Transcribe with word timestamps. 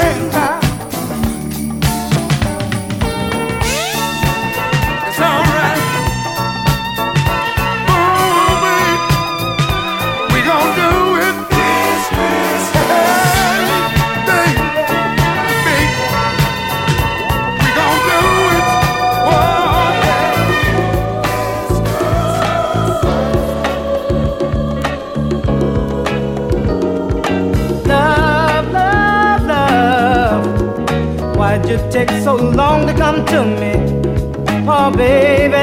hang 0.00 0.34
out. 0.34 0.69
takes 31.90 32.22
so 32.22 32.36
long 32.36 32.86
to 32.86 32.94
come 32.94 33.24
to 33.26 33.44
me? 33.44 33.72
Oh, 34.68 34.92
baby. 34.96 35.56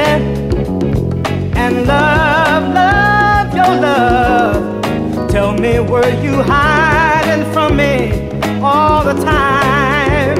And 1.56 1.86
love, 1.86 2.64
love, 2.74 3.54
your 3.54 3.80
love. 3.80 5.30
Tell 5.30 5.54
me, 5.54 5.80
were 5.80 6.10
you 6.22 6.42
hiding 6.42 7.50
from 7.52 7.76
me 7.76 8.28
all 8.60 9.04
the 9.04 9.14
time? 9.24 10.38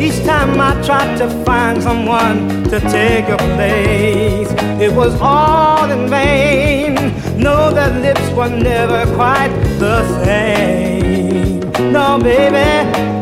Each 0.00 0.24
time 0.24 0.60
I 0.60 0.80
tried 0.84 1.16
to 1.18 1.28
find 1.44 1.82
someone 1.82 2.62
to 2.64 2.78
take 2.78 3.26
your 3.26 3.38
place, 3.56 4.52
it 4.80 4.92
was 4.92 5.20
all 5.20 5.90
in 5.90 6.08
vain. 6.08 6.94
No, 7.36 7.72
that 7.74 8.00
lips 8.00 8.30
were 8.30 8.48
never 8.48 9.12
quite 9.16 9.50
the 9.80 10.24
same. 10.24 11.60
No, 11.92 12.18
baby 12.22 13.15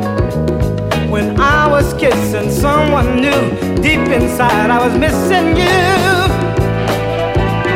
was 1.74 1.92
kissing 1.94 2.48
someone 2.52 3.16
new. 3.16 3.42
Deep 3.82 4.06
inside, 4.18 4.70
I 4.70 4.78
was 4.86 4.96
missing 4.96 5.56
you. 5.62 5.80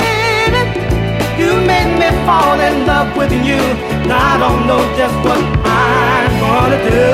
You 1.42 1.52
made 1.72 1.92
me 2.02 2.10
fall 2.28 2.60
in 2.68 2.86
love 2.86 3.18
with 3.18 3.31
you. 3.50 3.62
Now 4.08 4.34
I 4.34 4.36
don't 4.44 4.64
know 4.70 4.81
just 5.00 5.18
what 5.25 5.42
I'm 5.66 6.31
gonna 6.44 6.80
do. 6.92 7.14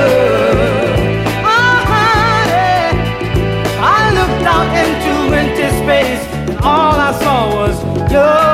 Uh-huh, 1.56 1.80
honey, 1.94 2.82
I 3.96 4.00
looked 4.18 4.44
out 4.54 4.68
into 4.82 5.14
empty 5.40 5.68
space, 5.80 6.24
and 6.50 6.58
all 6.60 6.96
I 7.08 7.10
saw 7.22 7.38
was 7.56 7.76
you. 8.12 8.51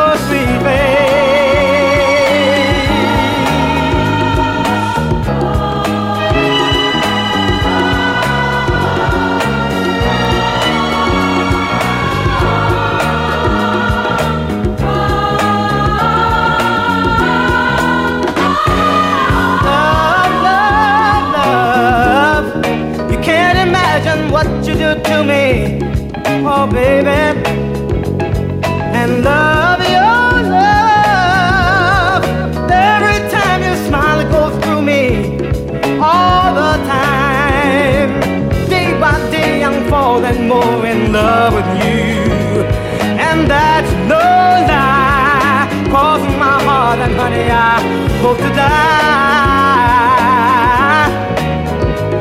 supposed 48.29 48.45
to 48.49 48.55
die. 48.55 48.69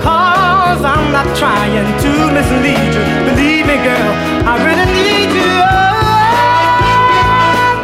Cause 0.02 0.82
I'm 0.84 1.12
not 1.12 1.28
trying 1.38 1.88
to 2.04 2.12
mislead 2.32 2.94
you. 2.96 3.06
Believe 3.30 3.66
me, 3.68 3.78
girl, 3.84 4.14
I 4.48 4.54
really 4.68 4.88
need 4.98 5.30
you. 5.40 5.54
Oh, 5.60 6.64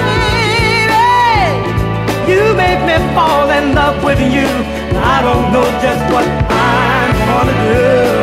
baby. 0.08 1.04
You 2.32 2.42
make 2.56 2.82
me 2.90 2.96
fall 3.14 3.50
in 3.50 3.76
love 3.76 3.98
with 4.04 4.20
you. 4.20 4.48
I 4.96 5.22
don't 5.22 5.52
know 5.52 5.68
just 5.84 6.04
what 6.14 6.26
I'm 6.50 7.14
gonna 7.28 7.56
do. 7.68 8.23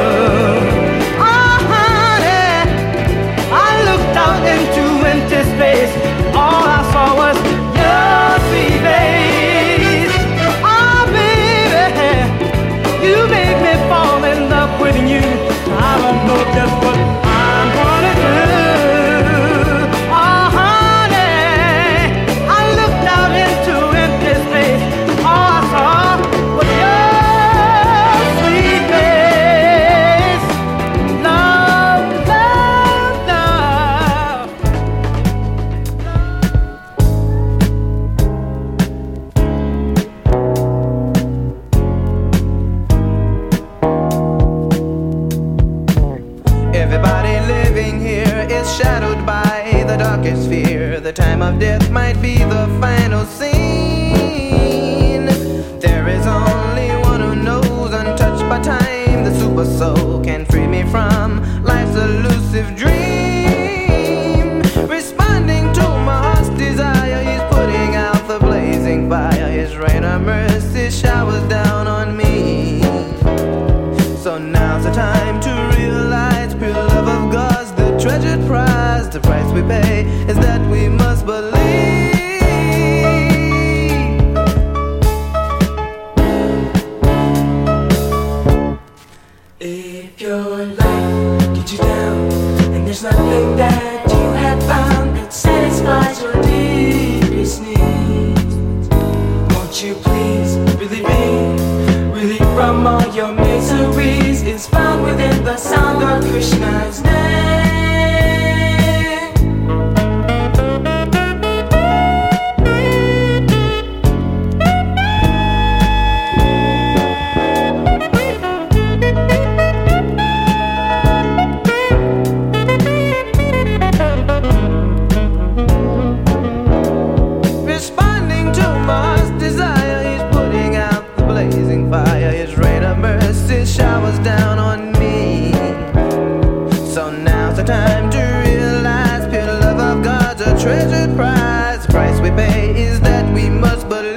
Now's 137.51 137.59
the 137.59 137.65
time 137.65 138.09
to 138.11 138.23
realize 138.47 139.27
pure 139.29 139.45
love 139.45 139.81
of 139.81 140.05
God's 140.05 140.41
a 140.41 140.57
treasured 140.57 141.17
prize. 141.17 141.85
The 141.85 141.93
price 141.93 142.21
we 142.21 142.31
pay 142.31 142.81
is 142.81 143.01
that 143.01 143.27
we 143.35 143.51
must 143.51 143.89
believe. 143.89 144.17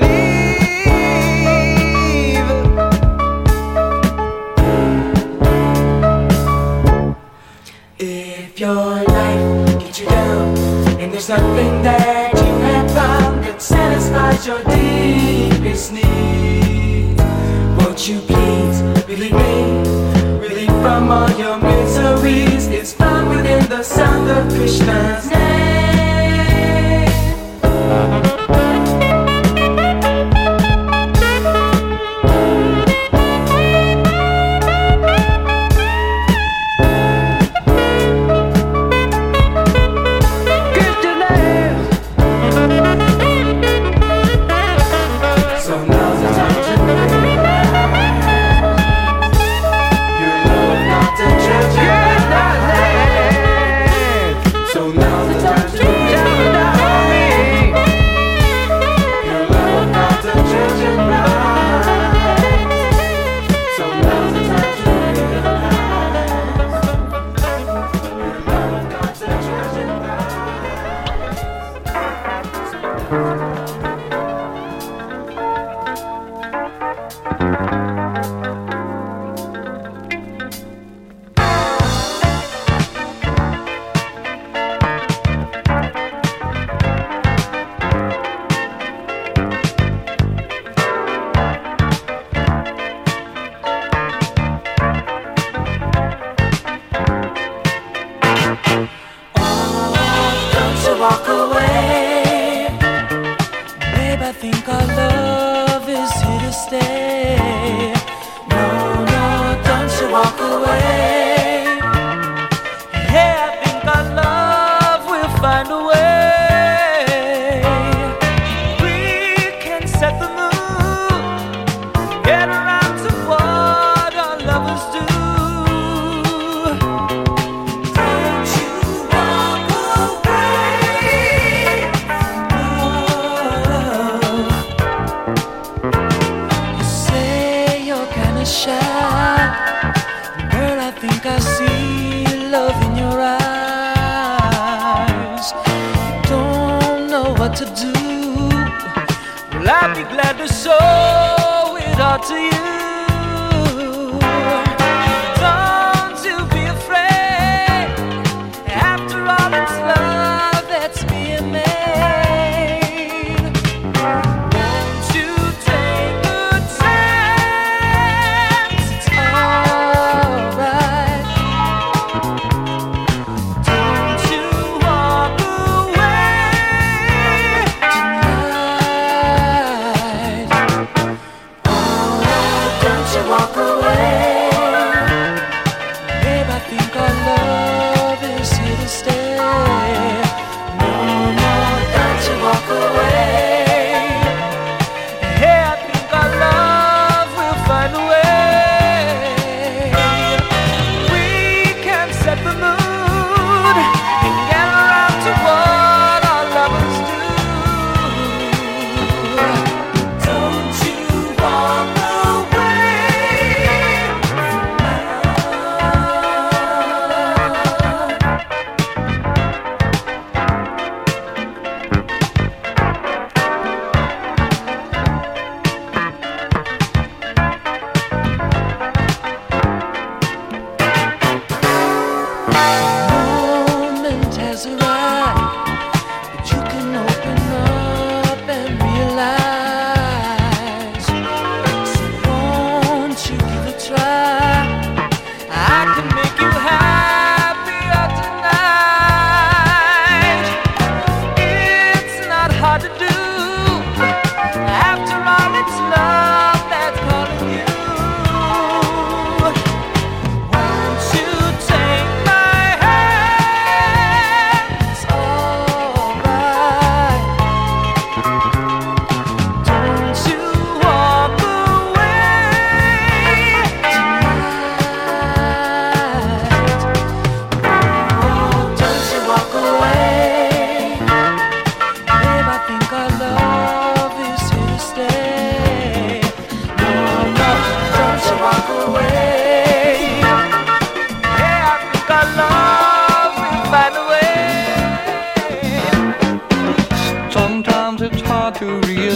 If 7.97 8.59
your 8.59 9.03
life 9.03 9.79
gets 9.79 9.99
you 9.99 10.05
down, 10.05 10.55
and 10.99 11.11
there's 11.11 11.29
nothing 11.29 11.81
that 11.81 12.33
you 12.35 12.53
have 12.69 12.91
found 12.91 13.43
that 13.45 13.59
satisfies 13.59 14.45
your 14.45 14.63
deepest 14.65 15.91
need, 15.91 17.17
won't 17.79 18.07
you 18.07 18.19
please 18.19 18.83
believe 19.07 19.33
me? 19.33 19.72
from 21.03 21.11
all 21.11 21.29
your 21.31 21.57
miseries 21.57 22.67
is 22.67 22.93
found 22.93 23.29
within 23.29 23.67
the 23.67 23.83
sound 23.83 24.29
of 24.29 24.47
Krishna's 24.53 25.29
name. 25.29 25.92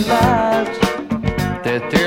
lives 0.07 0.79
that 1.63 1.91
they're 1.91 2.06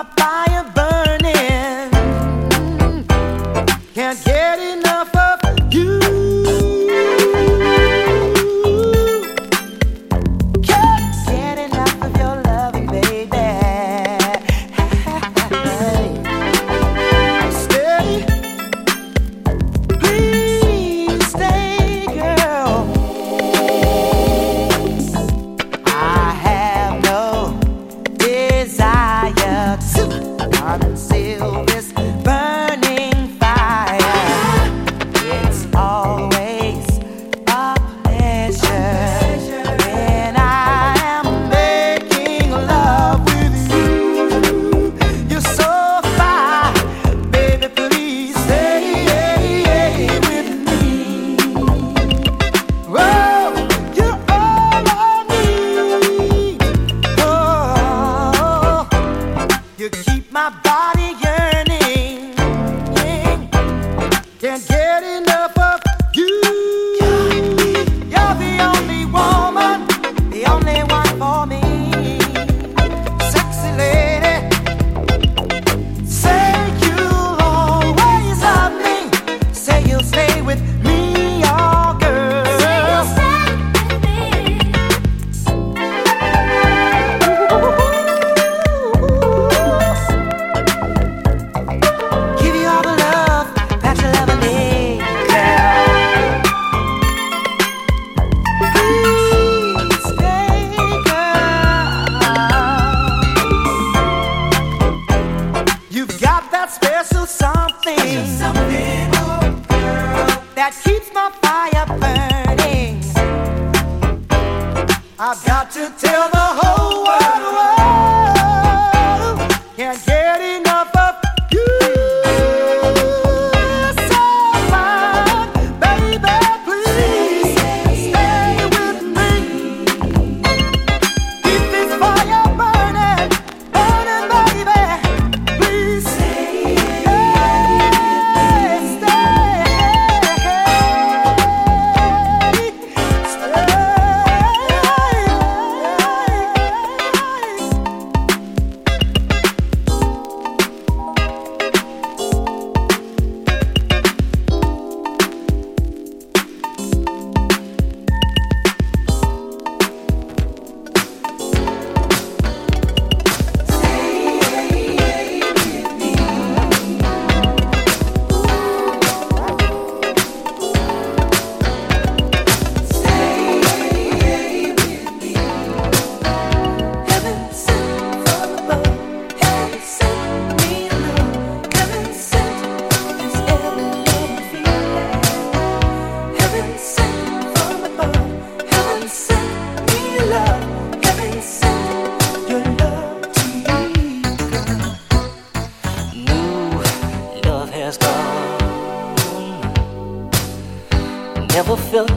excite 0.00 0.34
get 4.24 4.58
with 4.58 4.63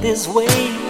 your 0.08 0.16
love. 0.16 0.87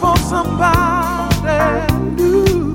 for 0.00 0.16
somebody 0.18 1.94
new. 2.16 2.74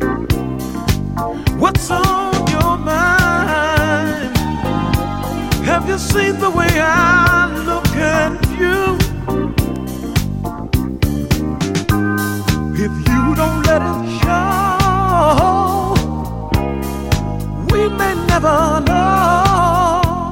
What's 1.57 1.89
on 1.89 2.47
your 2.51 2.77
mind? 2.77 4.37
Have 5.65 5.87
you 5.87 5.97
seen 5.97 6.39
the 6.39 6.49
way 6.49 6.69
I 6.79 7.47
look 7.69 7.87
at 7.95 8.33
you? 8.59 8.97
If 12.85 12.93
you 13.09 13.35
don't 13.35 13.61
let 13.69 13.81
it 13.91 13.99
show, 14.21 15.93
we 17.71 17.81
may 17.99 18.15
never 18.27 18.81
know 18.87 20.31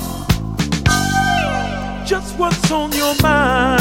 just 2.06 2.38
what's 2.38 2.72
on 2.72 2.92
your 2.92 3.16
mind. 3.24 3.81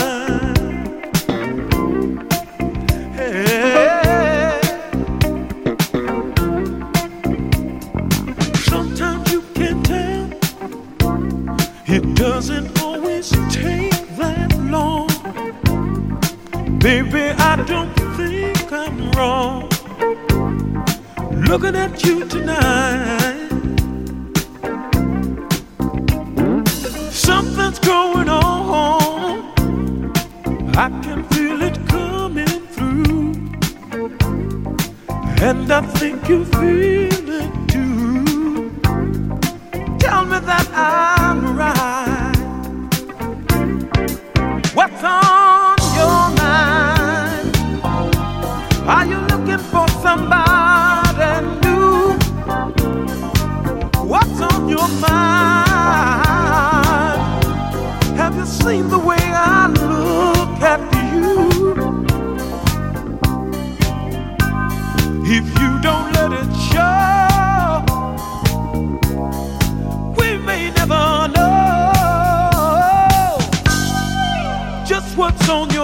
looking 21.51 21.75
at 21.75 22.05
you 22.05 22.25
tonight. 22.27 23.49
Something's 27.11 27.81
going 27.81 28.29
on. 28.29 30.13
I 30.77 30.89
can 31.03 31.25
feel 31.31 31.61
it 31.61 31.77
coming 31.89 32.61
through. 32.75 33.33
And 35.49 35.73
I 35.73 35.81
think 35.99 36.29
you 36.29 36.45
feel 36.45 37.29
it 37.43 37.53
too. 37.69 38.71
Tell 39.99 40.25
me 40.27 40.39
that 40.51 40.69
I'm 40.73 41.57
right. 41.57 42.00
on 75.51 75.69
your 75.71 75.80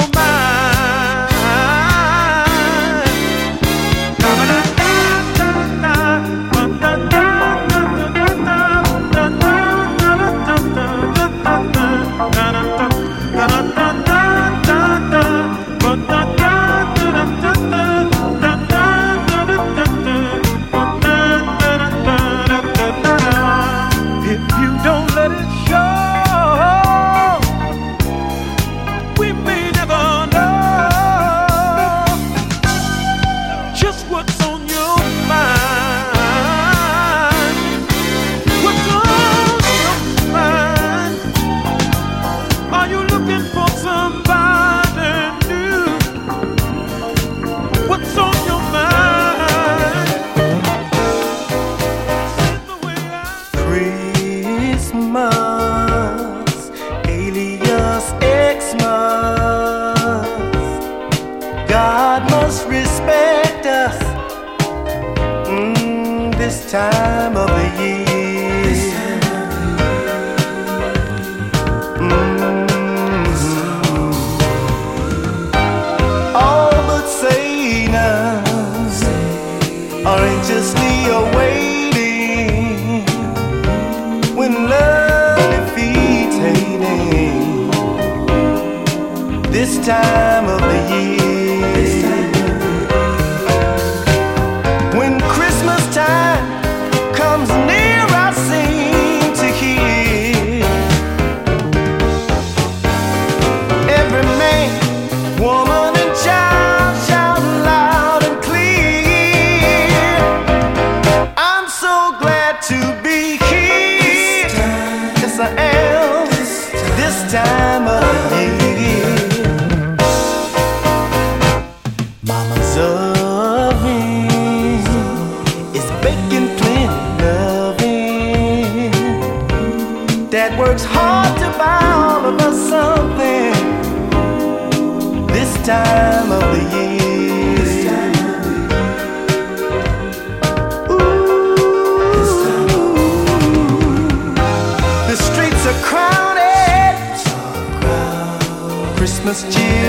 time 90.26 90.48
of 90.48 90.60
the 90.60 90.78
year. 90.90 91.35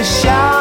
想 0.07 0.56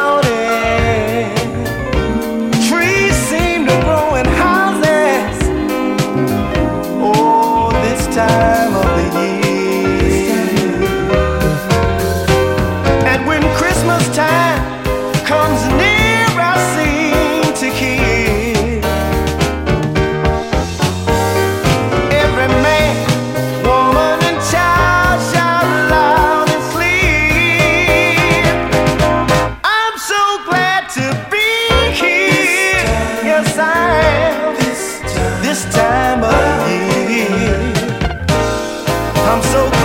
I'm 39.29 39.41
so 39.43 39.76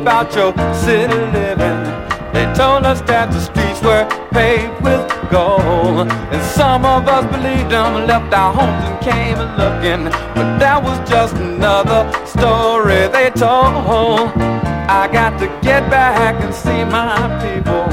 about 0.00 0.34
your 0.34 0.52
city 0.74 1.14
living. 1.32 1.80
They 2.32 2.46
told 2.54 2.84
us 2.84 3.00
that 3.02 3.30
the 3.32 3.40
streets 3.40 3.80
were 3.82 4.04
paved 4.30 4.80
with 4.82 5.04
gold. 5.30 6.08
And 6.32 6.42
some 6.42 6.84
of 6.84 7.08
us 7.08 7.24
believed 7.34 7.70
them, 7.70 8.06
left 8.06 8.32
our 8.34 8.52
homes 8.52 8.84
and 8.88 8.98
came 9.00 9.38
looking. 9.60 10.04
But 10.34 10.58
that 10.58 10.82
was 10.82 10.98
just 11.08 11.34
another 11.36 12.02
story 12.26 13.08
they 13.08 13.30
told. 13.30 14.30
I 14.88 15.08
got 15.10 15.38
to 15.40 15.46
get 15.62 15.88
back 15.90 16.34
and 16.44 16.54
see 16.54 16.84
my 16.84 17.16
people 17.44 17.86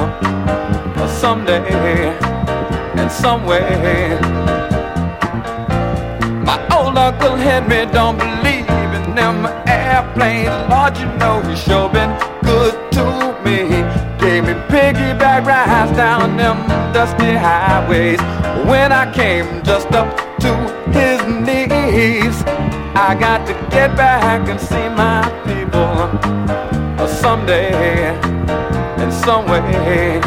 someday, 1.08 2.12
in 3.02 3.10
some 3.10 3.46
way. 3.46 4.20
My 6.44 6.60
old 6.76 6.98
Uncle 6.98 7.36
Henry 7.38 7.86
don't 7.92 8.18
believe 8.18 8.68
in 9.00 9.16
them 9.16 9.63
airplanes. 10.24 10.70
Lord, 10.72 10.98
you 10.98 11.06
know 11.18 11.42
he 11.42 11.56
sure 11.56 11.90
been 11.90 12.12
good 12.44 12.92
to 12.94 13.06
me. 13.44 13.68
Gave 14.20 14.46
me 14.46 14.54
piggyback 14.70 15.46
rides 15.46 15.96
down 15.96 16.38
them 16.38 16.68
dusty 16.94 17.34
highways. 17.36 18.20
When 18.68 18.92
I 18.92 19.12
came 19.14 19.64
just 19.64 19.92
up 19.92 20.16
to 20.40 20.54
his 20.92 21.22
knees, 21.28 22.44
I 22.96 23.16
got 23.20 23.46
to 23.48 23.54
get 23.70 23.96
back 23.98 24.48
and 24.48 24.60
see 24.60 24.90
my 24.90 25.22
people 25.46 27.08
someday, 27.08 28.16
in 29.04 29.12
some 29.12 29.46
way. 29.48 30.20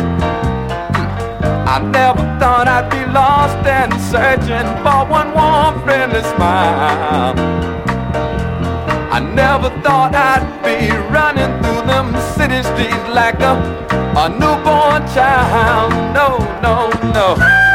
Hmm. 0.95 1.09
I 1.69 1.79
never 1.81 2.23
thought 2.39 2.69
I'd 2.69 2.91
be 2.91 3.05
lost 3.13 3.57
and 3.67 3.93
searching 4.01 4.69
for 4.83 5.07
one 5.11 5.33
warm, 5.33 5.83
friendly 5.85 6.23
smile. 6.35 7.76
I 9.17 9.21
never 9.21 9.71
thought 9.81 10.15
I'd 10.15 10.45
be 10.63 10.93
running 11.09 11.49
through 11.63 11.87
them 11.87 12.13
city 12.37 12.63
streets 12.63 13.09
like 13.15 13.41
a, 13.41 13.57
a 14.15 14.29
newborn 14.29 15.09
child. 15.15 15.91
No, 16.13 16.37
no, 16.61 16.91
no. 17.15 17.66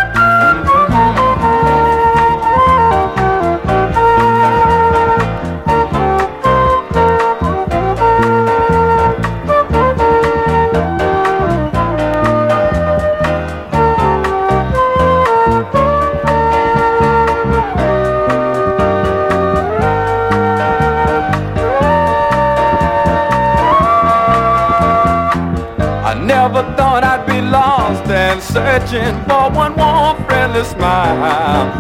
Searching 28.52 29.16
for 29.24 29.50
one 29.50 29.74
more 29.78 30.14
friendly 30.28 30.64
smile. 30.66 31.72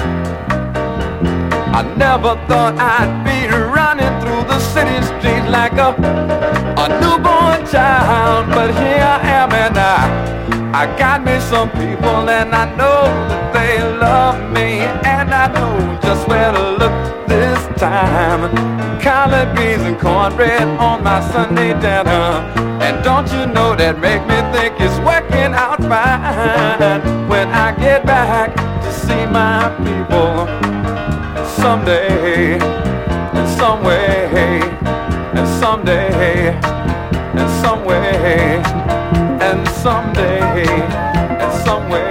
I 1.75 1.81
never 1.97 2.35
thought 2.47 2.75
I'd 2.79 3.11
be 3.27 3.39
running 3.51 4.13
through 4.21 4.43
the 4.47 4.59
city 4.59 4.99
streets 5.03 5.47
like 5.49 5.73
a, 5.73 5.91
a 6.83 6.85
newborn 7.01 7.67
child, 7.67 8.47
but 8.55 8.69
here 8.71 9.03
I 9.03 9.19
am 9.39 9.51
and 9.51 9.77
I, 9.77 10.81
I 10.81 10.97
got 10.97 11.25
me 11.25 11.39
some 11.41 11.69
people 11.71 12.29
and 12.29 12.55
I 12.55 12.65
know 12.77 13.03
that 13.27 13.53
they 13.53 13.83
love 13.83 14.39
me 14.51 14.79
and 15.03 15.33
I 15.33 15.47
know 15.51 15.99
just 16.01 16.25
where 16.29 16.53
to 16.53 16.71
look 16.79 17.27
this 17.27 17.59
time. 17.79 18.41
Collard 19.01 19.57
greens 19.57 19.83
and 19.83 19.99
cornbread 19.99 20.67
on 20.79 21.03
my 21.03 21.19
Sunday 21.31 21.73
dinner. 21.81 22.70
And 22.91 23.01
don't 23.05 23.31
you 23.31 23.45
know 23.47 23.73
that 23.73 23.99
make 23.99 24.19
me 24.27 24.35
think 24.51 24.75
it's 24.77 24.99
working 24.99 25.53
out 25.55 25.79
fine 25.79 27.29
when 27.29 27.47
I 27.47 27.73
get 27.79 28.05
back 28.05 28.53
to 28.53 28.91
see 28.91 29.25
my 29.27 29.69
people 29.77 30.45
someday, 31.47 32.55
in 32.55 33.47
some 33.57 33.81
way, 33.81 34.59
and 35.37 35.47
someday, 35.61 36.51
and 37.39 37.49
some 37.63 37.85
way, 37.85 38.59
and 39.39 39.65
someday, 39.69 40.65
and 41.39 41.63
some 41.63 41.89
way. 41.89 42.10